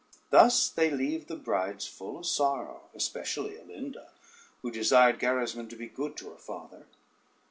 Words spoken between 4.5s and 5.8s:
who desired Gerismond to